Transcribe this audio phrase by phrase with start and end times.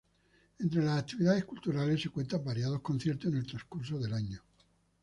[0.57, 4.41] Entre las actividades culturales se cuentan variados conciertos en el transcurso del año.